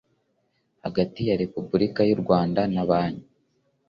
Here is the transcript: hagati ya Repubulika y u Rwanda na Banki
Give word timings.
hagati 0.85 1.19
ya 1.29 1.35
Repubulika 1.43 2.01
y 2.09 2.13
u 2.15 2.19
Rwanda 2.21 2.61
na 2.73 2.83
Banki 2.89 3.27